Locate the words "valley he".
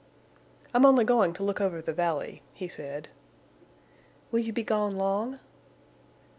1.93-2.67